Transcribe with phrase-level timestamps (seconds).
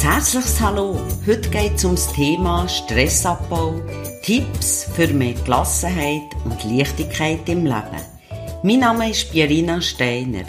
[0.00, 0.96] Ein herzliches Hallo.
[1.26, 3.82] Heute geht es um das Thema Stressabbau,
[4.22, 8.00] Tipps für mehr Gelassenheit und Leichtigkeit im Leben.
[8.62, 10.44] Mein Name ist Pierina Steiner,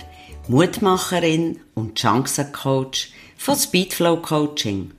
[0.47, 4.91] Mutmacherin und Chancencoach von Speedflow Coaching.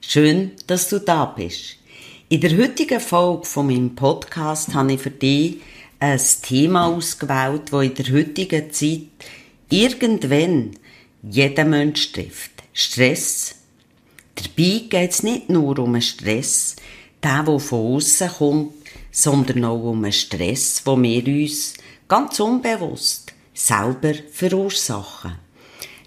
[0.00, 1.78] Schön, dass du da bist.
[2.28, 5.56] In der heutigen Folge von meinem Podcast habe ich für dich
[5.98, 9.08] ein Thema ausgewählt, das in der heutigen Zeit
[9.70, 10.76] irgendwann
[11.28, 12.52] jeden Mensch trifft.
[12.72, 13.57] Stress
[14.38, 16.76] Dabei geht es nicht nur um einen Stress,
[17.24, 18.72] der, der von außen kommt,
[19.10, 21.74] sondern auch um einen Stress, den wir uns
[22.06, 25.38] ganz unbewusst selber verursachen.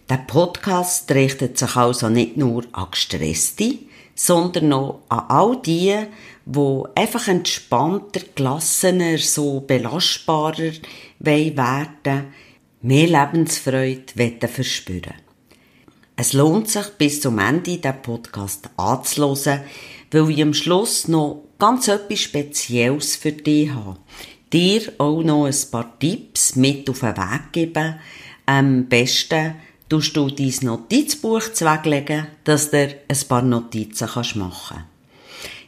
[0.10, 3.80] Der Podcast richtet sich also nicht nur an Gestresste,
[4.16, 5.98] sondern auch an all die,
[6.46, 10.72] die einfach entspannter, gelassener, so belastbarer
[11.20, 12.34] werden
[12.82, 15.31] mehr Lebensfreude verspüren
[16.16, 19.62] es lohnt sich, bis zum Ende den Podcast anzuhören,
[20.12, 23.98] weil ich am Schluss noch ganz etwas Spezielles für dich habe.
[24.52, 27.96] Dir auch noch ein paar Tipps mit auf den Weg geben.
[28.46, 29.56] Am besten
[29.88, 34.86] tust du dein Notizbuch zweglegen, dass du ein paar Notizen machen kannst.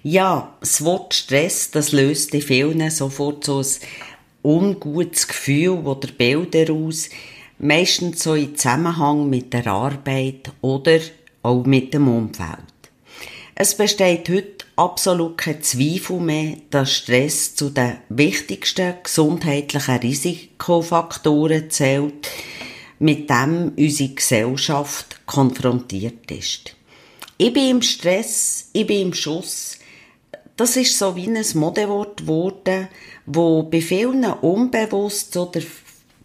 [0.04, 3.66] Ja, das Wort Stress, das löst in vielen sofort so ein
[4.44, 7.10] ungutes Gefühl oder Bilder aus,
[7.60, 11.00] meistens so in Zusammenhang mit der Arbeit oder
[11.42, 12.60] auch mit dem Umfeld.
[13.56, 22.30] Es besteht heute absolut kein Zweifel mehr, dass Stress zu den wichtigsten gesundheitlichen Risikofaktoren zählt,
[23.00, 26.76] mit dem unsere Gesellschaft konfrontiert ist.
[27.38, 29.78] Ich bin im Stress, ich bin im Schuss.
[30.56, 32.88] Das ist so wie ein Modewort geworden,
[33.26, 35.62] wo bei vielen unbewusst oder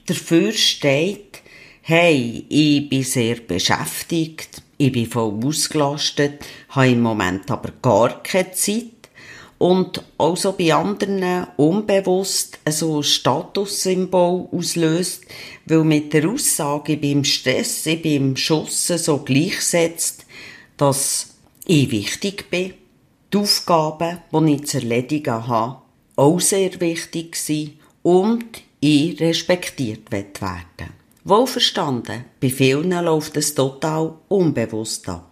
[0.09, 1.43] dafür steht,
[1.83, 8.53] hey, ich bin sehr beschäftigt, ich bin voll ausgelastet, habe im Moment aber gar keine
[8.53, 8.85] Zeit.
[9.59, 15.25] Und auch so bei anderen unbewusst so ein Statussymbol auslöst,
[15.67, 20.27] weil mit der Aussage, ich bin im Stress, ich bin im Schuss so gleichsetzt,
[20.77, 21.35] dass
[21.67, 22.75] ich wichtig bin,
[23.33, 25.83] die Aufgaben, die ich zu erledigen habe,
[26.15, 27.73] auch sehr wichtig sind.
[28.03, 35.31] Und ich respektiert werden Wohlverstanden, bei vielen läuft es total unbewusst ab.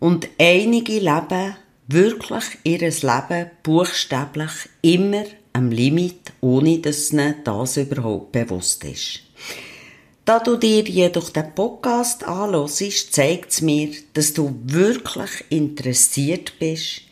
[0.00, 1.56] Und einige leben
[1.86, 9.20] wirklich ihr Leben buchstäblich immer am Limit, ohne dass ihnen das überhaupt bewusst ist.
[10.24, 17.02] Da du dir jedoch den Podcast anhörst, zeigt es mir, dass du wirklich interessiert bist,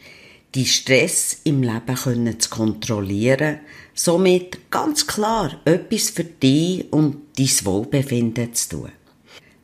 [0.54, 3.60] die Stress im Leben zu kontrollieren,
[3.94, 8.92] somit ganz klar etwas für dich und dein Wohlbefinden zu tun.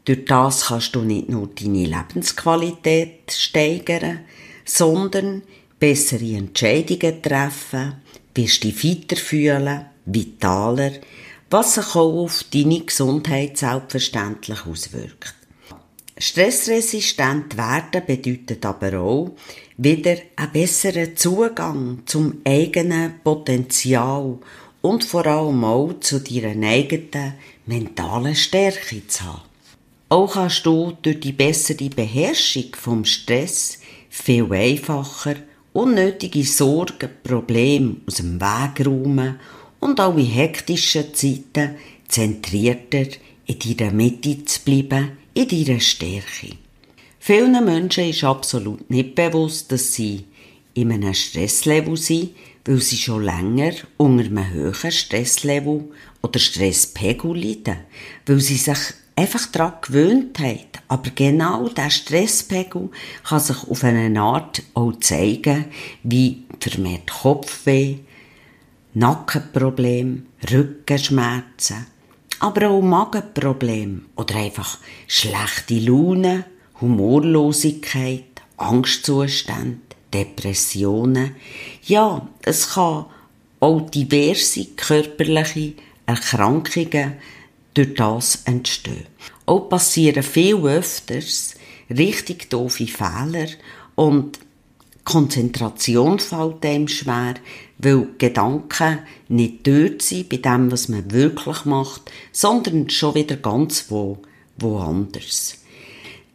[0.05, 4.21] Durch das kannst du nicht nur deine Lebensqualität steigern,
[4.65, 5.43] sondern
[5.79, 7.95] bessere Entscheidungen treffen,
[8.35, 10.93] wirst dich fitter fühlen, vitaler,
[11.51, 15.38] was sich auch auf deine Gesundheit selbstverständlich auswirkt.
[16.21, 19.31] Stressresistent werden bedeutet aber auch
[19.77, 24.39] wieder einen besseren Zugang zum eigenen Potenzial
[24.83, 27.35] und vor allem auch zu deiner eigenen
[27.67, 29.43] mentalen Stärke zu haben.
[30.09, 33.79] Auch kannst du durch die bessere Beherrschung vom Stress
[34.11, 35.37] viel einfacher
[35.73, 39.39] unnötige Sorgen, Probleme aus dem Weg räumen
[39.79, 41.77] und auch in hektischen Zeiten
[42.09, 43.07] zentrierter
[43.47, 46.57] in deiner Mitte zu bleiben, in deiner Stärke.
[47.21, 50.25] Vielen Menschen ist absolut nicht bewusst, dass sie
[50.75, 52.31] in einem Stresslevel sind,
[52.65, 55.85] weil sie schon länger unter einem höheren Stresslevel
[56.23, 57.77] oder Stresspegel leiden,
[58.27, 58.79] weil sie sich
[59.15, 60.59] einfach daran gewöhnt haben.
[60.89, 62.89] Aber genau dieser Stresspegel
[63.23, 65.67] kann sich auf eine Art auch zeigen,
[66.03, 67.99] wie vermehrt Kopfweh,
[68.95, 71.87] Nackenprobleme, Rückenschmerzen,
[72.41, 76.45] aber auch Magenprobleme oder einfach schlechte Laune,
[76.81, 78.25] Humorlosigkeit,
[78.57, 79.79] Angstzustände,
[80.13, 81.37] Depressionen.
[81.85, 83.07] Ja, es kann
[83.61, 85.75] auch diverse körperliche
[86.07, 87.15] Erkrankungen
[87.75, 89.07] durch das entstehen.
[89.47, 91.55] Auch passieren viel öfters
[91.91, 93.49] richtig doofe Fehler
[93.95, 94.39] und
[95.05, 97.35] Konzentration fällt einem schwer,
[97.79, 103.87] weil Gedanken nicht dort sind bei dem, was man wirklich macht, sondern schon wieder ganz
[103.89, 104.19] wo,
[104.59, 105.59] woanders.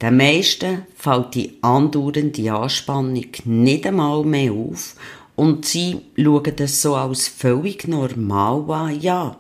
[0.02, 4.96] Den meisten fällt die andauernde Anspannung nicht einmal mehr auf
[5.36, 9.00] und sie schauen das so als völlig normal an.
[9.00, 9.38] Ja,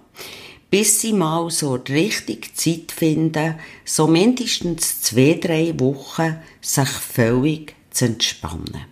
[0.69, 3.55] bis sie mal so richtig Zeit finden,
[3.85, 8.85] so mindestens zwei, drei Wochen sich völlig zu entspannen.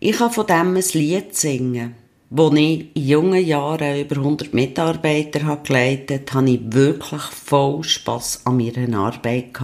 [0.00, 1.94] Ich kann von dem ein Lied singen.
[2.30, 8.58] Als ich in jungen Jahren über 100 Mitarbeiter geleitet habe, ich wirklich voll Spass an
[8.58, 9.58] meiner Arbeit.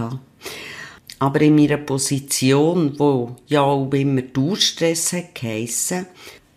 [1.19, 6.07] Aber in meiner Position, wo ja auch immer Durchstress hat geheissen,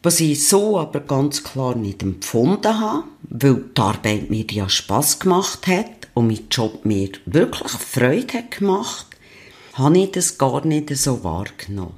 [0.02, 5.18] was ich so aber ganz klar nicht empfunden habe, weil die Arbeit mir ja Spass
[5.18, 9.06] gemacht hat und mein Job mir wirklich Freude hat gemacht,
[9.74, 11.94] habe ich das gar nicht so wahrgenommen.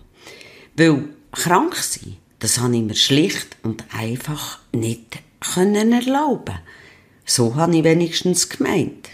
[0.77, 6.59] Weil krank sein, das habe ich mir schlicht und einfach nicht können erlauben.
[7.25, 9.11] So habe ich wenigstens gemeint.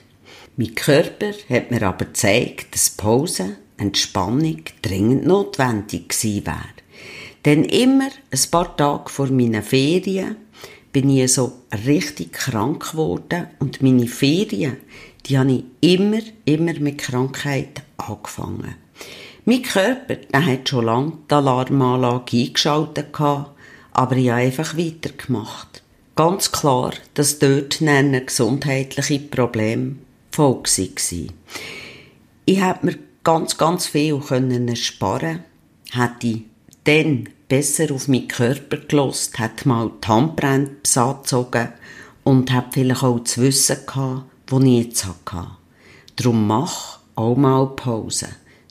[0.57, 6.77] Mein Körper hat mir aber gezeigt, dass Pause, Entspannung dringend notwendig gewesen wäre.
[7.45, 10.37] Denn immer ein paar Tage vor meinen Ferien
[10.93, 11.53] bin ich so
[11.87, 14.79] richtig krank geworden und meine Ferien,
[15.27, 18.77] die habe ich immer, immer mit Krankheit angefangen.
[19.49, 23.17] Mein Körper, der hat schon lange die Alarmanlage eingeschaltet
[23.93, 25.85] aber ich habe einfach weitergemacht.
[26.17, 30.01] Ganz klar, dass dort ein gesundheitliche Problem
[30.33, 31.33] Folge waren.
[32.45, 35.45] Ich hätte mir ganz, ganz viel können sparen
[35.93, 36.43] hätte ich
[36.83, 41.69] dann besser auf meinen Körper gelost, hätte mal die Handbremse angezogen
[42.25, 45.47] und hätte vielleicht auch das Wissen gehabt, das ich jetzt hatte.
[46.17, 48.27] Darum mach auch mal Pause.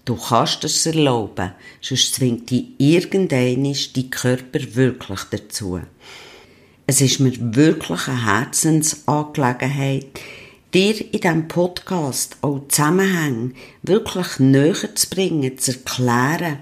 [0.05, 5.81] Du kannst es erlauben, sonst zwingt dich irgendeinisch die Körper wirklich dazu.
[6.85, 10.19] Es ist mir wirklich eine Herzensangelegenheit,
[10.71, 16.59] dir in diesem Podcast auch Zusammenhänge wirklich näher zu bringen, zu erklären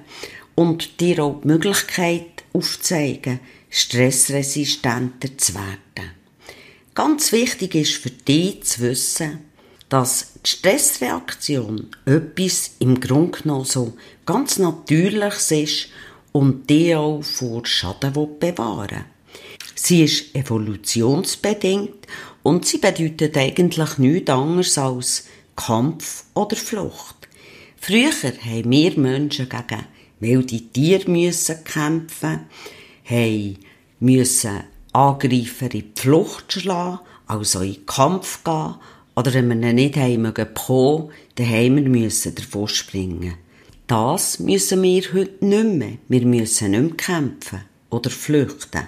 [0.56, 6.12] und dir auch die Möglichkeit aufzuzeigen, stressresistenter zu werden.
[6.96, 9.40] Ganz wichtig ist für dich zu wissen,
[9.94, 13.94] dass die Stressreaktion etwas im Grunde genommen so
[14.26, 15.90] ganz Natürliches ist
[16.32, 19.06] und die auch vor Schaden bewahren
[19.76, 22.08] Sie ist evolutionsbedingt
[22.42, 25.26] und sie bedeutet eigentlich nichts anderes als
[25.56, 27.28] Kampf oder Flucht.
[27.78, 29.86] Früher haben wir Menschen gegen
[30.20, 32.48] wilde Tiere müssen kämpfen,
[33.06, 33.60] haben
[34.00, 38.74] müssen Angreifer in die Flucht schlagen, also in den Kampf gehen
[39.16, 43.36] oder wenn wir ihn nicht haben bekommen, dann haben wir müssen davon springen.
[43.88, 45.98] Das müssen wir heute nicht mehr.
[46.08, 48.88] Wir müssen nicht mehr kämpfen oder flüchten.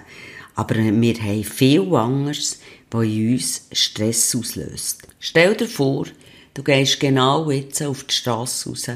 [0.54, 5.02] Aber wir haben viel anderes, was in uns Stress auslöst.
[5.20, 6.06] Stell dir vor,
[6.54, 8.88] du gehst genau jetzt auf die Straße raus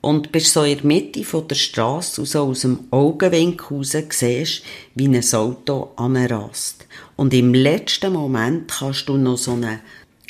[0.00, 4.62] und bist so in der Mitte der Straße und aus dem Augenwinkel raus siehst,
[4.94, 6.86] wie ein Auto anrast.
[7.16, 9.80] Und im letzten Moment kannst du noch so einen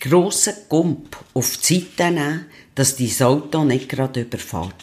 [0.05, 4.75] grossen Gump auf die Seite nehmen, dass dein Auto nicht gerade überfährt.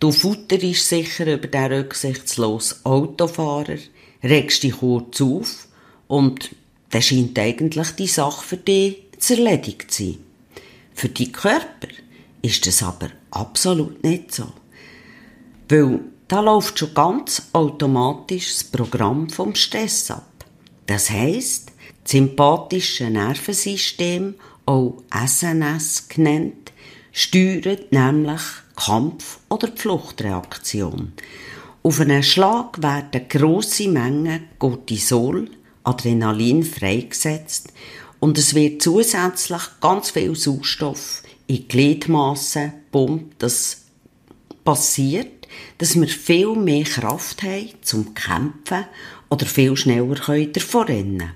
[0.00, 3.78] Du futterst sicher über den rücksichtslosen Autofahrer,
[4.22, 5.68] regst dich kurz auf
[6.08, 6.50] und
[6.90, 10.18] dann scheint eigentlich die Sache für dich zu erledigt zu sein.
[10.92, 11.88] Für deinen Körper
[12.42, 14.52] ist das aber absolut nicht so.
[15.68, 20.30] Weil da läuft schon ganz automatisch das Programm vom Stress ab.
[20.86, 21.72] Das heisst,
[22.02, 24.34] das sympathische Nervensystem
[24.66, 26.72] auch SNS genannt,
[27.12, 28.40] steuert nämlich
[28.76, 31.12] Kampf- oder Fluchtreaktion.
[31.82, 35.50] Auf einen Schlag werden grosse Mengen Cortisol,
[35.84, 37.72] Adrenalin freigesetzt
[38.20, 43.42] und es wird zusätzlich ganz viel Sauerstoff in Gliedmassen pumpt.
[43.42, 43.82] Das
[44.64, 45.46] passiert,
[45.78, 48.86] dass wir viel mehr Kraft haben zum Kämpfen
[49.28, 50.14] oder viel schneller
[50.46, 51.32] davon rennen können.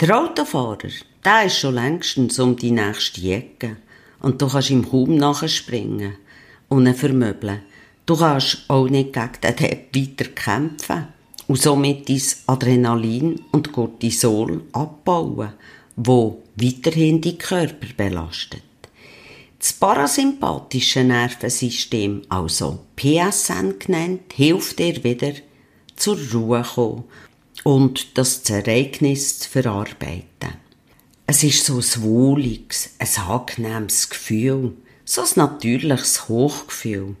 [0.00, 0.90] Der Autofahrer,
[1.24, 3.76] der ist schon längstens um die nächste Ecke.
[4.20, 6.14] Und du kannst ihm kaum nachspringen
[6.68, 7.62] und ihn vermöbeln.
[8.06, 11.08] Du kannst auch nicht gegen den Depp weiter kämpfen
[11.46, 15.52] und somit dein Adrenalin und Cortisol abbauen,
[15.96, 18.62] wo weiterhin die Körper belastet.
[19.58, 25.32] Das parasympathische Nervensystem, also PSN genannt, hilft dir wieder
[25.96, 27.04] zur Ruhe kommen
[27.64, 30.54] und das Ereignis zu verarbeiten.
[31.32, 34.72] Es ist so ein wohliges, ein angenehmes Gefühl,
[35.04, 37.14] so ein natürliches Hochgefühl.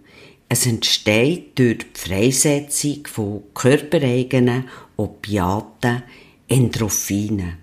[0.48, 6.02] Es entsteht durch die Freisetzung von körpereigenen Opiaten,
[6.48, 7.58] Endorphinen.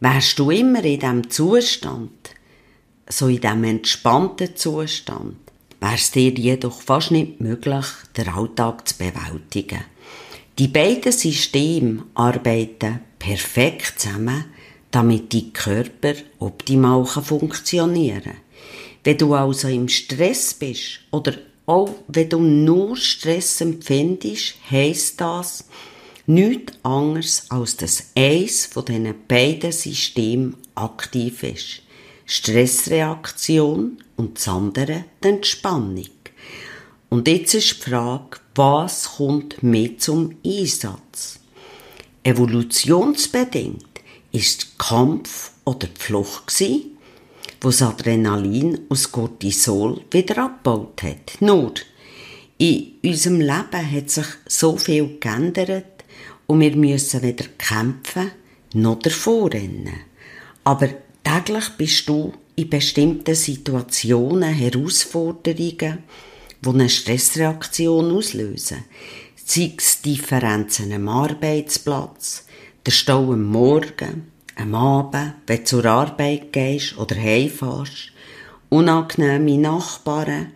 [0.00, 2.34] Wärst du immer in diesem Zustand,
[3.08, 5.36] so in diesem entspannten Zustand,
[5.78, 7.86] wäre es dir jedoch fast nicht möglich,
[8.16, 9.84] den Alltag zu bewältigen.
[10.58, 14.46] Die beiden Systeme arbeiten perfekt zusammen,
[14.90, 18.36] damit dein Körper optimal funktionieren kann.
[19.04, 21.34] Wenn du also im Stress bist oder
[21.66, 25.64] auch wenn du nur Stress empfindest, heisst das
[26.26, 31.82] nichts anderes, als dass eins von diesen beiden Systemen aktiv ist.
[32.26, 36.06] Stressreaktion und das andere die Entspannung.
[37.08, 41.40] Und jetzt ist die Frage, was kommt mit zum Einsatz?
[42.22, 43.89] Evolutionsbedingt
[44.32, 46.98] ist Kampf oder Flucht gewesen,
[47.60, 51.40] wo das Adrenalin aus Cortisol wieder abgebaut hat.
[51.40, 51.74] Nur,
[52.58, 56.04] in unserem Leben hat sich so viel geändert
[56.46, 58.30] und wir müssen weder kämpfen
[58.74, 60.00] noch davor rennen.
[60.64, 60.88] Aber
[61.24, 65.98] täglich bist du in bestimmten Situationen, Herausforderungen,
[66.60, 68.84] die eine Stressreaktion auslösen.
[69.44, 72.44] Sei es Differenzen am Arbeitsplatz,
[72.86, 78.12] der Stau am Morgen, am Abend, wenn du zur Arbeit gehst oder heimfährst,
[78.70, 80.52] unangenehme Nachbarn,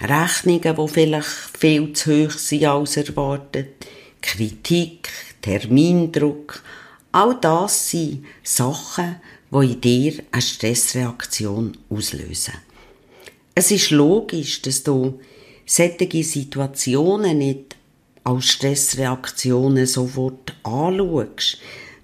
[0.00, 3.86] Rechnungen, die vielleicht viel zu hoch sind als erwartet,
[4.20, 5.08] Kritik,
[5.40, 6.62] Termindruck,
[7.12, 9.16] all das sind Sachen,
[9.50, 12.54] die in dir eine Stressreaktion auslösen.
[13.54, 15.20] Es ist logisch, dass du
[15.64, 17.75] solche Situationen nicht
[18.26, 21.58] als Stressreaktionen sofort anschaust.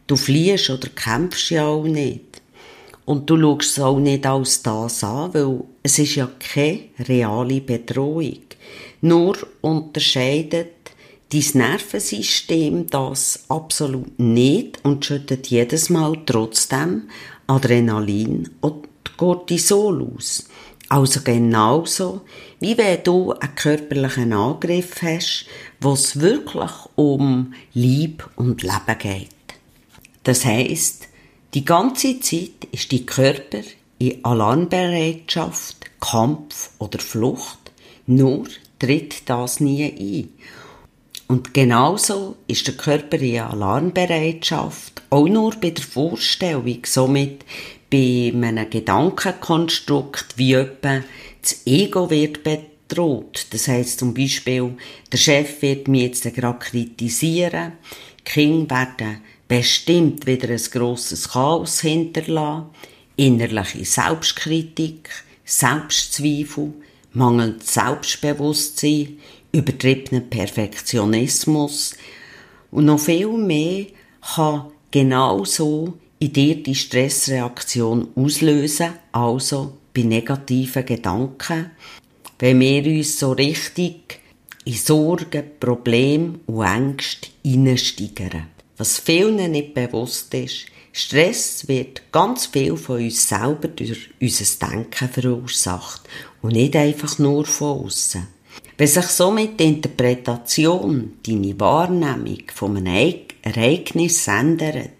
[0.06, 2.40] Du fliehst oder kämpfst ja auch nicht.
[3.04, 7.60] Und du schaust es auch nicht als das an, weil es ist ja keine reale
[7.60, 8.38] Bedrohung.
[9.00, 10.92] Nur unterscheidet
[11.32, 17.08] dein Nervensystem das absolut nicht und schüttet jedes Mal trotzdem
[17.48, 18.86] Adrenalin und
[19.16, 20.46] Cortisol aus.
[20.92, 22.20] Also genauso,
[22.60, 25.46] wie wenn du einen körperlichen Angriff hast,
[25.80, 29.30] wo es wirklich um Lieb und Leben geht.
[30.22, 31.08] Das heißt,
[31.54, 33.62] die ganze Zeit ist die Körper
[33.96, 37.72] in Alarmbereitschaft, Kampf oder Flucht,
[38.06, 38.44] nur
[38.78, 40.28] tritt das nie ein.
[41.26, 47.46] Und genauso ist der Körper in Alarmbereitschaft auch nur bei der Vorstellung, somit
[47.92, 51.02] bei einem Gedankenkonstrukt wie etwa
[51.42, 53.46] das Ego wird bedroht.
[53.50, 54.74] Das heißt zum Beispiel,
[55.12, 57.72] der Chef wird mich jetzt gerade kritisieren,
[58.18, 62.70] die Kinder werden bestimmt wieder ein grosses Chaos hinterlassen,
[63.16, 65.10] innerliche Selbstkritik,
[65.44, 66.72] Selbstzweifel,
[67.12, 69.18] mangelndes Selbstbewusstsein,
[69.52, 71.94] übertriebenen Perfektionismus
[72.70, 73.84] und noch viel mehr
[74.34, 81.72] kann genauso in dir die Stressreaktion auslösen, also bei negativen Gedanken,
[82.38, 84.20] wenn wir uns so richtig
[84.64, 88.46] in Sorgen, Probleme und Ängste hineinsteigern.
[88.76, 95.08] Was vielen nicht bewusst ist, Stress wird ganz viel von uns selber durch unser Denken
[95.08, 96.02] verursacht
[96.40, 98.28] und nicht einfach nur von außen.
[98.78, 104.90] Wenn sich somit die Interpretation, deine Wahrnehmung von einem Ereignis ändert,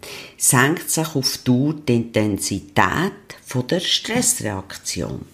[0.43, 3.13] senkt sich auf Dauer die Intensität
[3.71, 5.25] der Stressreaktion.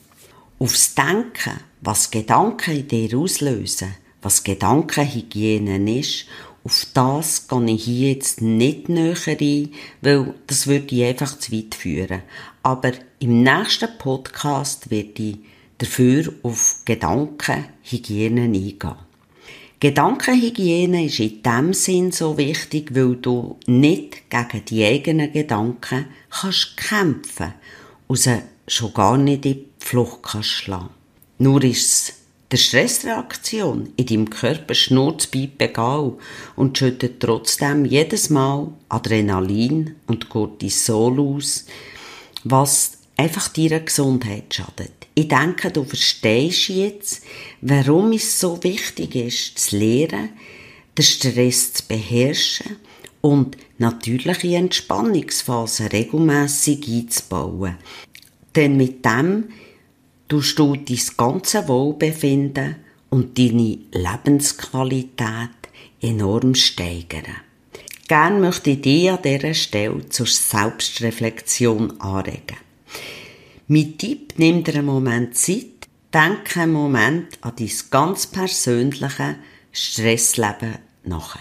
[0.59, 6.27] Aufs Denken, was Gedanken in dir auslösen, was Gedankenhygiene ist,
[6.63, 9.73] auf das gehe ich hier jetzt nicht näher ein,
[10.03, 12.23] weil das würde ich einfach zu weit führen.
[12.63, 15.39] Aber im nächsten Podcast werde ich
[15.79, 19.08] dafür auf Gedankenhygiene eingehen.
[19.81, 26.77] Gedankenhygiene ist in dem Sinn so wichtig, weil du nicht gegen die eigenen Gedanken kannst
[26.77, 27.55] kämpfen
[28.09, 30.91] und sie schon gar nicht in die Flucht kannst schlagen.
[31.39, 32.15] Nur ist es
[32.51, 36.15] der Stressreaktion in deinem Körper schnurrt egal
[36.57, 41.67] und schüttet trotzdem jedes Mal Adrenalin und Cortisol aus,
[42.43, 44.98] was einfach deiner Gesundheit schadet.
[45.19, 47.25] Ich denke, du verstehst jetzt,
[47.61, 50.29] warum es so wichtig ist, zu lernen,
[50.97, 52.77] den Stress zu beherrschen
[53.21, 57.75] und natürliche Entspannungsphasen regelmäßig einzubauen.
[58.55, 59.49] Denn mit dem
[60.29, 62.77] tust du dein ganze Wohlbefinden
[63.11, 65.51] und deine Lebensqualität
[66.01, 67.25] enorm steigern.
[68.07, 72.68] Gern möchte ich dich an dieser Stelle zur Selbstreflexion anregen.
[73.71, 79.37] Mein Tipp, nimm dir einen Moment Zeit, denke einen Moment an dein ganz persönliche
[79.73, 81.37] Stressleben nach.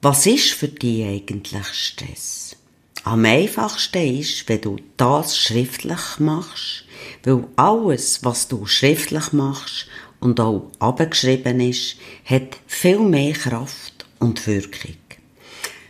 [0.00, 2.54] Was ist für dich eigentlich Stress?
[3.02, 6.84] Am einfachsten ist, wenn du das schriftlich machst,
[7.24, 9.88] weil alles, was du schriftlich machst
[10.20, 14.98] und auch abgeschrieben ist, hat viel mehr Kraft und Wirkung.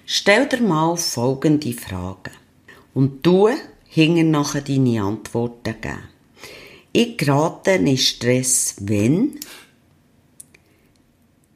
[0.06, 2.32] Stell dir mal folgende Fragen.
[2.94, 3.50] Und du
[3.92, 5.98] hinten nachher deine Antworten geben.
[6.94, 9.38] Ich gerate in Stress, wenn?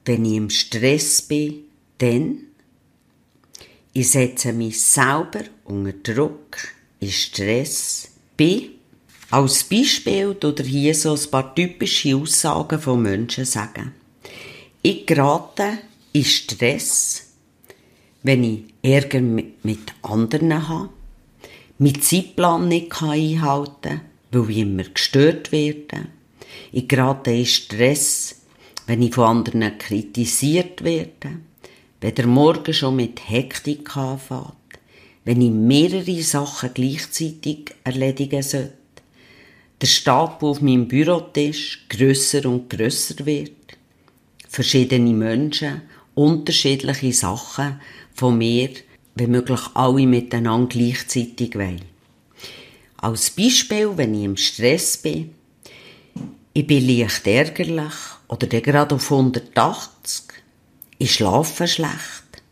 [0.04, 1.64] Wenn ich im Stress bin,
[1.96, 2.38] dann?
[3.94, 6.58] Ich setze mich selber unter Druck,
[7.00, 8.70] in Stress, bin.
[9.30, 13.92] Als Beispiel oder hier so ein paar typische Aussagen von Menschen sagen.
[14.82, 15.78] Ich gerate
[16.12, 17.30] in Stress,
[18.22, 20.90] wenn ich Ärger mit anderen habe,
[21.78, 24.00] meinen Zeitplan nicht einhalten kann,
[24.32, 26.08] weil ich immer gestört werde.
[26.72, 28.42] Ich gerate in Stress,
[28.86, 31.38] wenn ich von anderen kritisiert werde,
[32.00, 34.52] wenn der Morgen schon mit Hektik anfängt,
[35.24, 38.72] wenn ich mehrere Sachen gleichzeitig erledigen sollte,
[39.80, 43.52] der Stapel auf meinem Bürotisch grösser und grösser wird,
[44.48, 45.82] verschiedene Menschen,
[46.14, 47.80] unterschiedliche Sachen
[48.14, 48.70] von mir,
[49.16, 51.82] wenn möglich alle miteinander gleichzeitig wollen.
[52.98, 55.34] Als Beispiel, wenn ich im Stress bin,
[56.52, 57.94] ich bin leicht ärgerlich
[58.28, 60.24] oder gerade auf 180,
[60.98, 62.42] ich schlafe schlecht,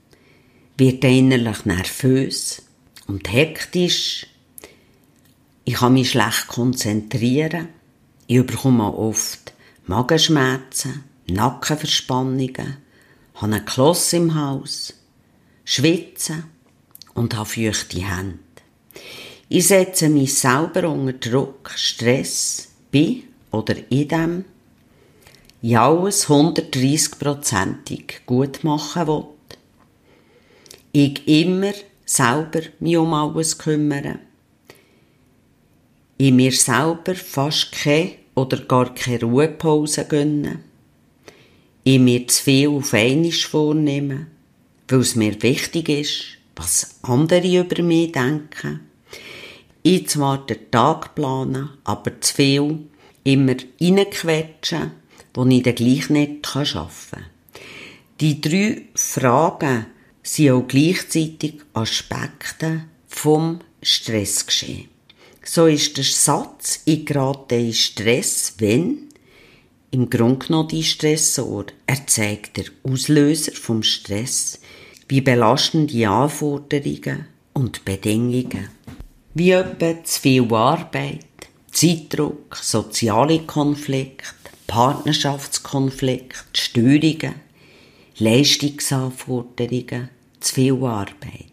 [0.76, 2.62] werde innerlich nervös
[3.06, 4.26] und hektisch,
[5.64, 7.68] ich kann mich schlecht konzentrieren,
[8.26, 9.52] ich bekomme oft
[9.87, 12.78] Magenschmerzen, Nackenverspannungen,
[13.35, 14.94] habe einen Kloss im Haus,
[15.64, 16.44] schwitze
[17.14, 18.38] und habe feuchte Hände.
[19.49, 24.44] Ich setze mich selber unter Druck, Stress, bin oder in dem
[25.62, 29.25] ich alles 130-prozentig gut machen will.
[30.92, 31.73] Ich immer
[32.04, 34.18] selber mich um alles kümmere.
[36.18, 40.61] Ich mir selber fast keine oder gar keine Ruhepause gönne.
[41.83, 44.26] Ich mir zu viel auf einmal vornehme,
[44.88, 48.80] weil es mir wichtig ist, was andere über mich denken
[49.87, 52.78] ich zwar den Tag planen, aber zu viel
[53.23, 54.92] immer reinquetschen,
[55.34, 57.25] wo ich dann gleich nicht arbeiten kann.
[58.20, 59.87] Die drei Fragen
[60.23, 64.88] sind auch gleichzeitig Aspekte vom Stressgeschehen.
[65.44, 69.11] So ist der Satz, ich gerate in Stress, wenn
[69.90, 71.66] im Grunde genommen die Stressor.
[71.87, 74.61] Er zeigt der Auslöser vom Stress,
[75.08, 78.68] wie belastend die Anforderungen und Bedingungen
[79.34, 81.26] wie etwa zu viel Arbeit,
[81.72, 84.28] Zeitdruck, soziale Konflikte,
[84.68, 87.34] Partnerschaftskonflikte, Störungen,
[88.18, 91.46] Leistungsanforderungen, zu viel Arbeit.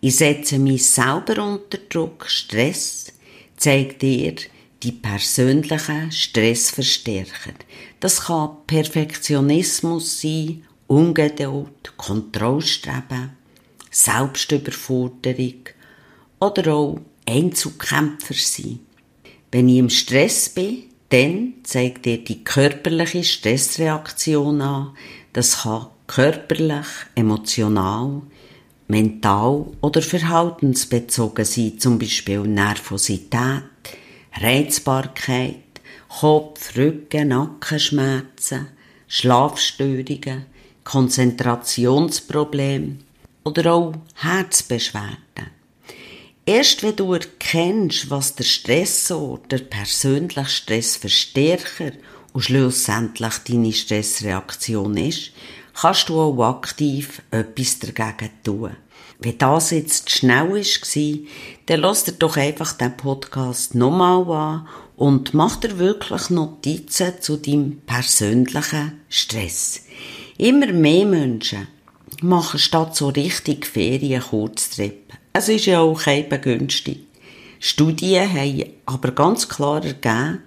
[0.00, 3.12] Ich setze mich selber unter Druck, Stress,
[3.56, 4.34] zeigt dir
[4.82, 7.52] die persönlichen Stressverstärker.
[8.00, 13.30] Das kann Perfektionismus sein, Ungeduld, Kontrollstreben,
[13.90, 15.64] Selbstüberforderung,
[16.38, 18.80] oder auch Einzelkämpfer sein.
[19.50, 24.94] Wenn ich im Stress bin, dann zeigt er die körperliche Stressreaktion an.
[25.32, 28.20] Das kann körperlich, emotional,
[28.86, 33.62] mental oder verhaltensbezogen sein, zum Beispiel Nervosität,
[34.34, 35.80] Reizbarkeit,
[36.20, 38.66] Kopf-, Rücken-, Nackenschmerzen,
[39.08, 40.51] Schlafstörungen,
[40.84, 42.96] Konzentrationsprobleme
[43.44, 45.16] oder auch Herzbeschwerden.
[46.44, 51.92] Erst wenn du erkennst, was der Stressor, der persönliche Stressverstärker
[52.32, 55.30] und schlussendlich deine Stressreaktion ist,
[55.74, 58.76] kannst du auch aktiv etwas dagegen tun.
[59.20, 61.26] Wenn das jetzt schnell war,
[61.66, 67.36] dann lass dir doch einfach den Podcast nochmal an und mach dir wirklich Notizen zu
[67.36, 69.82] deinem persönlichen Stress.
[70.38, 71.68] Immer mehr Menschen
[72.22, 77.06] machen statt so richtig Ferien Kurztrip es ist ja auch eben günstig.
[77.58, 80.42] Studien haben aber ganz klar ergeben,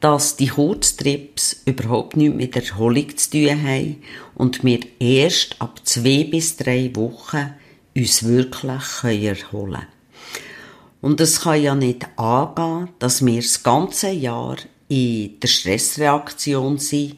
[0.00, 4.02] dass die Kurztrips überhaupt nichts mit Erholung zu tun haben
[4.34, 7.54] und wir erst ab zwei bis drei Wochen
[7.96, 9.86] uns wirklich erholen können.
[11.00, 14.56] Und es kann ja nicht angehen, dass wir das ganze Jahr
[14.88, 17.16] in der Stressreaktion sind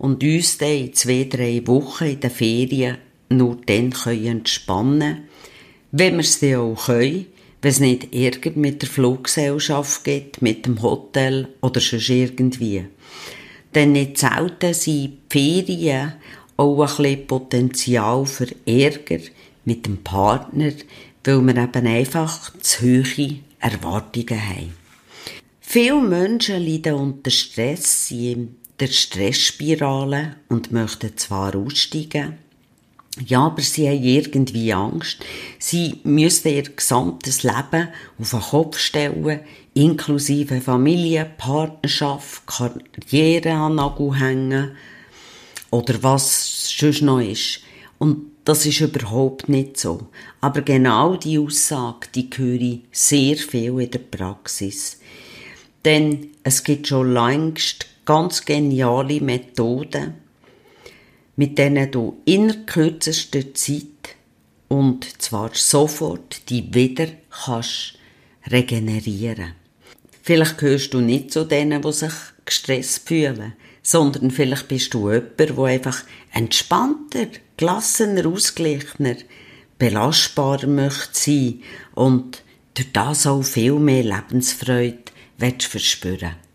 [0.00, 5.28] und uns dann in zwei, drei Wochen in den Ferien nur dann entspannen können
[5.92, 7.26] wenn wir es dann auch können,
[7.62, 12.86] wenn es nicht Ärger mit der Fluggesellschaft gibt, mit dem Hotel oder schon irgendwie.
[13.74, 16.14] Denn nicht selten sind die Ferien
[16.56, 19.20] auch ein bisschen Potenzial für Ärger
[19.64, 20.72] mit dem Partner,
[21.24, 24.74] weil wir eben einfach zu hohe Erwartungen haben.
[25.60, 32.38] Viele Menschen leiden unter Stress, in der Stressspirale und möchten zwar aussteigen,
[33.26, 35.18] Ja, aber sie haben irgendwie Angst.
[35.58, 37.88] Sie müssten ihr gesamtes Leben
[38.18, 39.40] auf den Kopf stellen,
[39.74, 44.70] inklusive Familie, Partnerschaft, Karriere an Nagel hängen
[45.70, 47.60] oder was sonst noch ist.
[47.98, 50.08] Und das ist überhaupt nicht so.
[50.40, 54.98] Aber genau die Aussage, die höre ich sehr viel in der Praxis.
[55.84, 60.14] Denn es gibt schon längst ganz geniale Methoden,
[61.36, 64.16] mit denen du in kürzester Zeit
[64.66, 67.94] und zwar sofort die wieder kannst
[68.50, 69.52] regenerieren.
[70.22, 72.12] Vielleicht gehörst du nicht zu denen, die sich
[72.44, 79.18] gestresst fühlen, sondern vielleicht bist du jemand, der einfach entspannter, gelassener, ausgeglichener,
[79.78, 81.62] belastbarer möchte sein
[81.94, 82.42] und
[82.74, 84.98] durch das auch viel mehr Lebensfreude
[85.60, 86.49] verspüren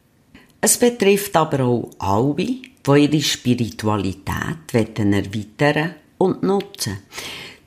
[0.65, 6.97] Es betrifft aber auch alle, die ihre Spiritualität erweitern und nutzen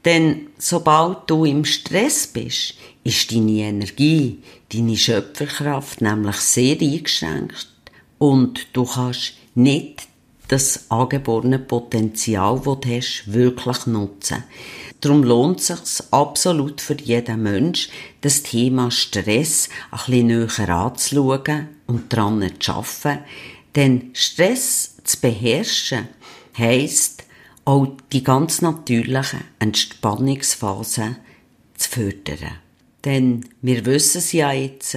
[0.05, 7.69] Denn sobald du im Stress bist, ist deine Energie, deine Schöpferkraft nämlich sehr eingeschränkt
[8.19, 10.09] und du kannst nicht
[10.49, 14.43] das angeborene Potenzial, das du hast, wirklich nutzen.
[15.01, 17.89] Darum lohnt es sich absolut für jeden Mensch,
[18.21, 23.25] das Thema Stress ein bisschen näher anzuschauen und daran zu arbeiten.
[23.77, 26.09] Denn Stress zu beherrschen
[26.57, 27.25] heisst,
[27.65, 31.17] auch die ganz natürlichen Entspannungsphasen
[31.77, 32.59] zu fördern.
[33.05, 34.97] Denn wir wissen es ja jetzt,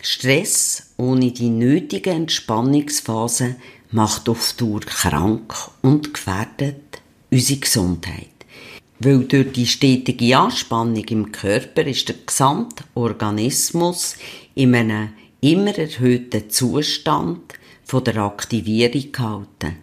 [0.00, 3.56] Stress ohne die nötigen Entspannungsphasen
[3.90, 8.31] macht auf Dauer krank und gefährdet unsere Gesundheit.
[9.04, 14.16] Weil durch die stetige Anspannung im Körper ist der gesamte Organismus
[14.54, 15.08] in einem
[15.40, 19.78] immer erhöhten Zustand von der Aktivierung gehalten.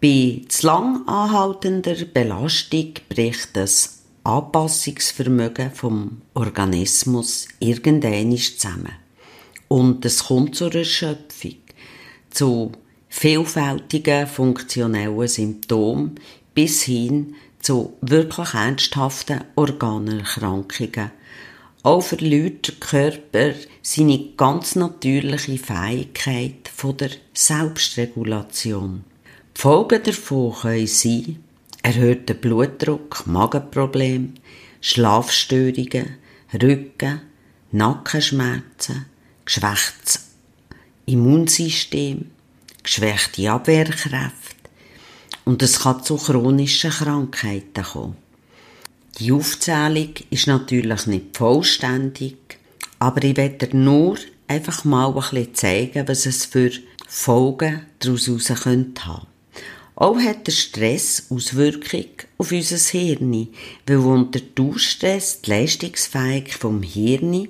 [0.00, 8.92] Bei zu lang anhaltender Belastung bricht das Anpassungsvermögen vom Organismus irgendwann zusammen.
[9.68, 11.56] Und es kommt zur Erschöpfung,
[12.30, 12.72] zu
[13.10, 16.14] vielfältigen funktionellen Symptomen
[16.54, 17.34] bis hin
[17.66, 21.10] zu wirklich ernsthaften Organerkrankungen.
[21.82, 29.02] Auch verliert der Körper seine ganz natürliche Fähigkeit von der Selbstregulation.
[29.56, 31.42] Die Folgen davon können sein,
[31.82, 34.34] erhöhter Blutdruck, Magenprobleme,
[34.80, 36.18] Schlafstörungen,
[36.54, 37.20] Rücken,
[37.72, 39.06] Nackenschmerzen,
[39.44, 40.28] geschwächtes
[41.06, 42.30] Immunsystem,
[42.84, 44.55] geschwächte Abwehrkräfte
[45.46, 48.16] und es kann zu chronischen Krankheiten kommen.
[49.18, 52.36] Die Aufzählung ist natürlich nicht vollständig,
[52.98, 56.70] aber ich werde nur einfach mal ein bisschen zeigen, was es für
[57.08, 58.60] Folgen daraus haben
[58.94, 59.22] könnte.
[59.94, 63.48] Auch hat der Stress Auswirkungen auf unser Hirn,
[63.86, 67.48] weil unter Dauerstress die Leistungsfähigkeit vom Hirn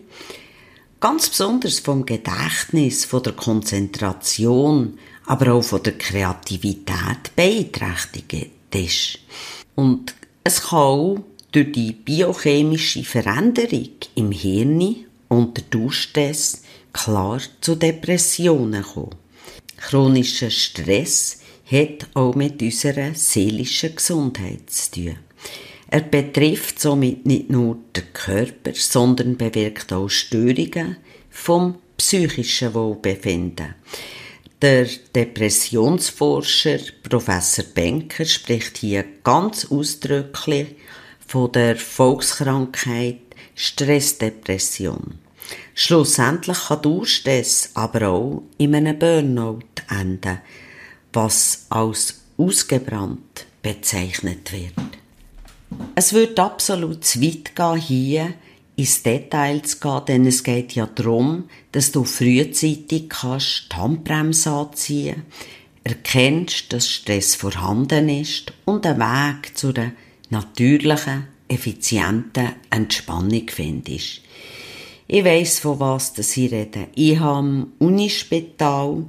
[1.00, 9.18] ganz besonders vom Gedächtnis, von der Konzentration, aber auch von der Kreativität beeinträchtigt ist.
[9.74, 11.18] Und es kann auch
[11.52, 14.96] durch die biochemische Veränderung im Hirn
[15.28, 16.62] und der Durchstress
[16.92, 19.16] klar zu Depressionen kommen.
[19.76, 25.16] Chronischer Stress hat auch mit unserer seelischen Gesundheit zu tun.
[25.88, 30.96] Er betrifft somit nicht nur den Körper, sondern bewirkt auch Störungen
[31.30, 33.74] vom psychischen Wohlbefinden.
[34.62, 40.76] Der Depressionsforscher Professor Benker spricht hier ganz ausdrücklich
[41.26, 43.18] von der Volkskrankheit
[43.54, 45.18] Stressdepression.
[45.74, 50.38] Schlussendlich kann Durchstress aber auch in einem Burnout enden,
[51.12, 54.72] was als ausgebrannt bezeichnet wird.
[55.94, 58.34] Es wird absolut zu weit gehen, hier
[58.76, 64.50] ins Detail zu gehen, denn es geht ja darum, dass du frühzeitig kannst die Handbremse
[64.50, 65.22] anziehen,
[65.82, 69.92] erkennst, dass Stress vorhanden ist und einen Weg zu einer
[70.30, 74.20] natürlichen, effizienten Entspannung findest.
[75.08, 76.88] Ich weiss, von was ich rede.
[76.96, 79.04] Ich habe im Unispital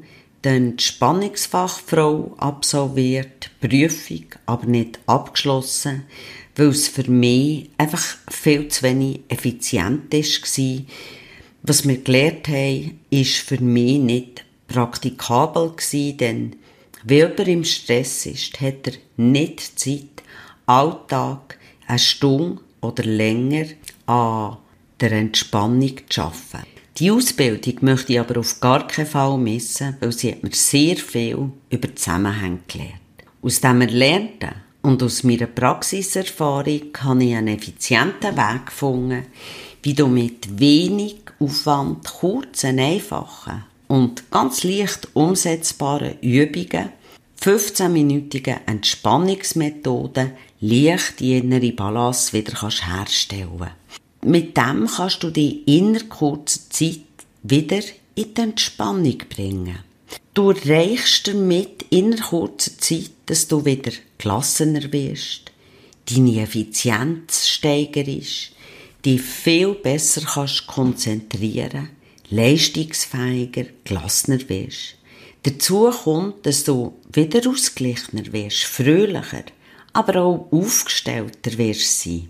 [0.46, 6.04] die Entspannungsfachfrau absolviert, Prüfung, aber nicht abgeschlossen
[6.58, 10.86] weil es für mich einfach viel zu wenig effizient war.
[11.64, 16.56] Was wir gelernt haben, ist für mich nicht praktikabel gewesen, denn
[17.04, 20.24] weil jemand im Stress ist, hat er nicht Zeit,
[20.66, 23.68] Alltag eine Stunde oder länger
[24.08, 24.58] an
[25.00, 26.68] der Entspannung zu arbeiten.
[26.98, 30.98] Die Ausbildung möchte ich aber auf gar keinen Fall missen, weil sie hat mir sehr
[30.98, 32.94] viel über Zusammenhänge gelernt.
[33.42, 39.26] Aus dem Erlernten und aus meiner Praxiserfahrung habe ich einen effizienten Weg gefunden,
[39.84, 46.90] wie du mit wenig Aufwand kurzen, einfachen und ganz leicht umsetzbaren Übungen,
[47.42, 53.72] 15-minütigen Entspannungsmethoden leicht die innere Balance wieder kannst herstellen
[54.24, 57.02] Mit dem kannst du dich in kurzer Zeit
[57.44, 57.82] wieder
[58.16, 59.80] in die Entspannung bringen.
[60.34, 65.52] Du erreichst damit in kurzer Zeit, dass du wieder gelassener wirst,
[66.10, 68.52] deine Effizienz steigerst,
[69.06, 71.90] dich viel besser kannst konzentrieren,
[72.30, 74.96] leistungsfähiger, gelassener wirst.
[75.44, 79.44] Dazu kommt, dass du wieder ausgeglichener wirst, fröhlicher,
[79.94, 82.30] aber auch aufgestellter wirst sein.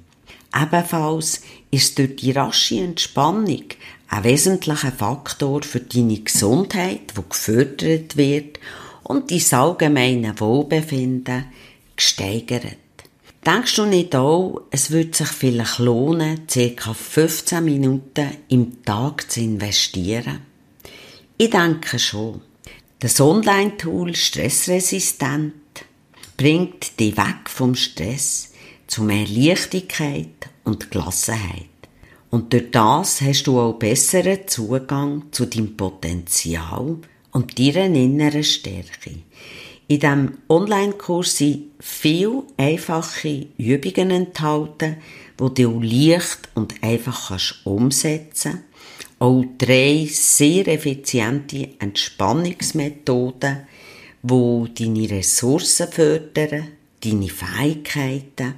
[0.55, 1.41] Ebenfalls
[1.71, 3.65] ist durch die rasche Entspannung
[4.09, 8.59] ein wesentlicher Faktor für deine Gesundheit, wo gefördert wird
[9.07, 11.45] und dein allgemeine Wohlbefinden
[11.95, 12.77] gesteigert.
[13.45, 16.93] Denkst du nicht auch, es würde sich vielleicht lohnen, ca.
[16.93, 20.41] 15 Minuten im Tag zu investieren?
[21.37, 22.41] Ich denke schon.
[22.99, 25.53] Das Online-Tool Stressresistent
[26.35, 28.51] bringt dich weg vom Stress
[28.87, 31.69] zu mehr Leichtigkeit und Gelassenheit.
[32.29, 36.97] Und durch das hast du auch besseren Zugang zu deinem Potenzial
[37.37, 39.11] und deiner inneren Stärke.
[39.87, 44.97] In diesem Online-Kurs sind viele einfache Übungen enthalten,
[45.39, 49.19] die du leicht und einfach kannst umsetzen kannst.
[49.19, 53.67] Auch drei sehr effiziente Entspannungsmethoden,
[54.23, 56.69] die deine Ressourcen fördern,
[57.03, 58.55] deine Fähigkeiten.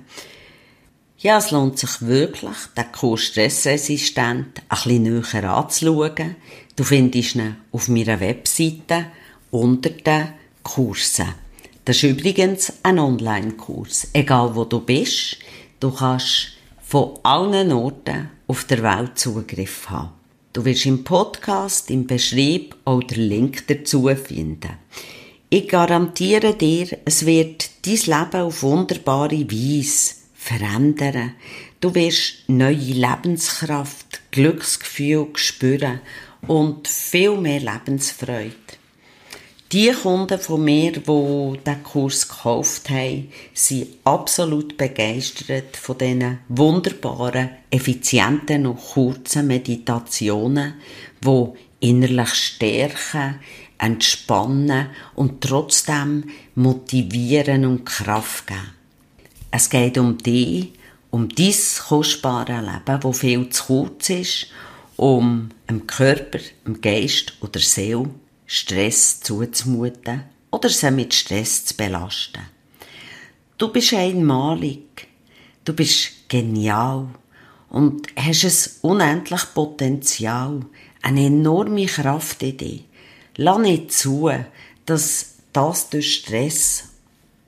[1.18, 6.38] Ja, es lohnt sich wirklich, den Kurs Stressresistent ein bisschen näher anzuschauen.
[6.80, 9.08] Du findest ihn auf meiner Webseite
[9.52, 10.30] unter den
[10.64, 11.26] Kurse.
[11.84, 14.08] Das ist übrigens ein Online-Kurs.
[14.14, 15.40] Egal wo du bist,
[15.82, 20.12] du kannst von allen Orten auf der Welt Zugriff haben.
[20.54, 24.78] Du wirst im Podcast, im Beschrieb auch den Link dazu finden.
[25.50, 31.34] Ich garantiere dir, es wird dein Leben auf wunderbare Weise verändern.
[31.82, 36.00] Du wirst neue Lebenskraft, Glücksgefühl spüren
[36.48, 38.54] und viel mehr Lebensfreude.
[39.72, 47.52] Die Kunden von mir, die diesen Kurs gekauft haben, sind absolut begeistert von diesen wunderbaren,
[47.70, 50.74] effizienten und kurzen Meditationen,
[51.24, 51.46] die
[51.82, 53.36] innerlich stärken,
[53.78, 56.24] entspannen und trotzdem
[56.56, 58.74] motivieren und Kraft geben.
[59.52, 60.74] Es geht um dich,
[61.12, 61.54] um dein
[61.88, 64.48] kostbare Leben, das viel zu kurz ist,
[65.00, 68.10] um dem Körper, dem Geist oder der Seele
[68.46, 72.42] Stress zuzumuten oder sie mit Stress zu belasten.
[73.58, 75.08] Du bist einmalig,
[75.64, 77.08] du bist genial
[77.70, 78.44] und hast
[78.84, 80.66] ein unendliches Potenzial,
[81.02, 82.80] eine enorme Kraft in dir.
[83.38, 84.30] Lass nicht zu,
[84.86, 86.90] dass das durch Stress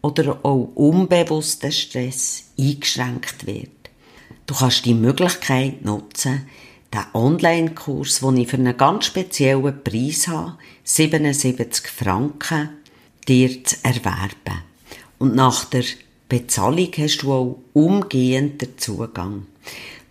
[0.02, 3.72] oder auch unbewussten Stress eingeschränkt wird.
[4.46, 6.48] Du kannst die Möglichkeit nutzen,
[6.94, 12.70] den Online-Kurs, den ich für einen ganz speziellen Preis habe, 77 Franken,
[13.28, 14.64] dir zu erwerben.
[15.20, 15.84] Und nach der
[16.28, 19.48] Bezahlung hast du auch umgehend den Zugang.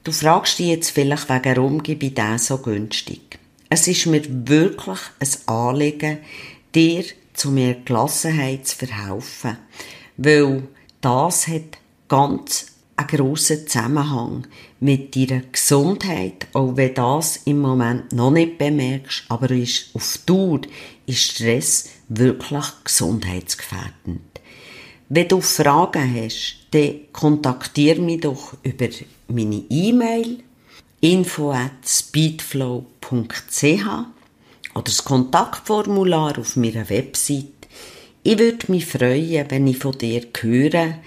[0.04, 3.38] Du fragst dich jetzt vielleicht, warum gebe ich den so günstig?
[3.68, 6.18] Es ist mir wirklich ein Anliegen,
[6.74, 9.58] dir zu mehr Gelassenheit zu verhelfen,
[10.16, 10.62] weil
[11.00, 12.66] das hat ganz
[13.00, 14.46] einen grossen Zusammenhang
[14.80, 20.60] mit deiner Gesundheit, auch wenn das im Moment noch nicht bemerkst, aber ist auf Dauer
[21.06, 24.20] ist Stress wirklich gesundheitsgefährdend.
[25.08, 28.88] Wenn du Fragen hast, dann kontaktiere mich doch über
[29.28, 30.38] meine E-Mail
[31.00, 32.84] info at speedflow.ch
[34.74, 37.46] oder das Kontaktformular auf meiner Website.
[38.22, 40.98] Ich würde mich freuen, wenn ich von dir höre,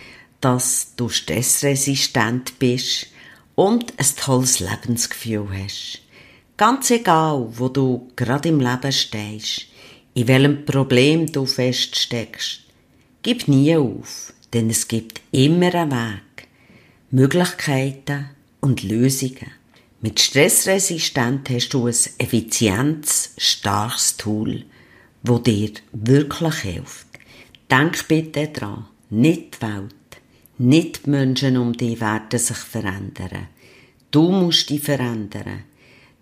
[0.44, 3.08] dass du stressresistent bist
[3.56, 6.02] und ein tolles Lebensgefühl hast.
[6.58, 9.68] Ganz egal, wo du gerade im Leben stehst,
[10.14, 12.60] in welchem Problem du feststeckst,
[13.22, 16.48] gib nie auf, denn es gibt immer einen Weg,
[17.10, 18.30] Möglichkeiten
[18.60, 19.52] und Lösungen.
[20.02, 24.66] Mit Stressresistent hast du ein effizientes, starkes Tool,
[25.24, 27.08] wo dir wirklich hilft.
[27.72, 29.96] Denk bitte dran, nicht die Welt,
[30.64, 33.48] nicht die Menschen um dich werden sich verändern.
[34.12, 35.64] Du musst dich verändern,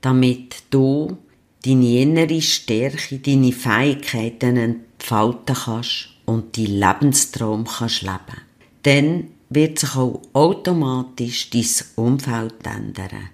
[0.01, 1.17] damit du
[1.63, 8.41] deine innere Stärke, deine Fähigkeiten entfalten kannst und deinen Lebenstraum kannst leben.
[8.83, 13.29] dann wird sich auch automatisch dein Umfeld ändern.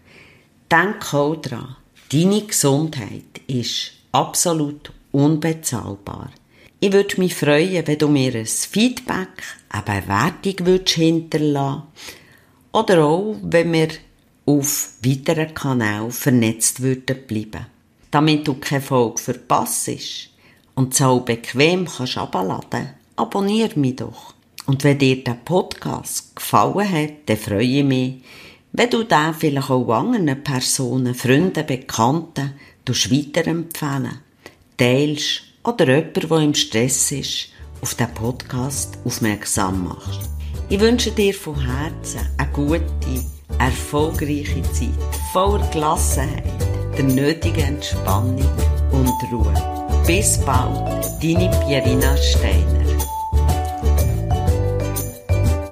[0.69, 1.75] Denk auch daran,
[2.11, 6.31] deine Gesundheit ist absolut unbezahlbar.
[6.79, 9.29] Ich würde mich freuen, wenn du mir ein Feedback,
[9.69, 11.83] eine Bewertung würdest hinterlassen
[12.71, 13.87] oder auch, wenn wir
[14.45, 17.65] auf weiteren Kanälen vernetzt würden bleiben.
[18.11, 19.89] Damit du keine Folge verpasst
[20.75, 24.35] und so bequem kannst abladen, abonniere mich doch.
[24.67, 28.21] Und wenn dir der Podcast gefallen hat, dann freue ich mich,
[28.73, 32.53] wenn du den vielleicht auch anderen Personen, Freunden, Bekannten
[32.85, 34.19] weiterempfehlen,
[34.77, 37.49] teilst oder jemand, der im Stress ist,
[37.81, 40.29] auf den Podcast aufmerksam machst.
[40.69, 42.81] Ich wünsche dir von Herzen eine gute,
[43.59, 44.89] erfolgreiche Zeit,
[45.33, 46.43] voller Gelassenheit,
[46.97, 48.49] der nötigen Entspannung
[48.91, 49.53] und Ruhe.
[50.05, 52.86] Bis bald, deine Pierina Steiner.